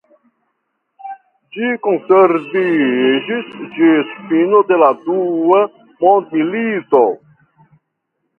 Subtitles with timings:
[1.57, 5.61] Ĝi konserviĝis ĝis fino de la dua
[6.07, 7.05] mondmilito.